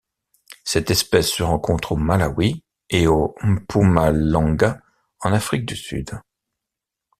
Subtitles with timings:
[0.63, 4.81] Cette espèce se rencontre au Malawi et au Mpumalanga
[5.19, 6.09] en Afrique du Sud.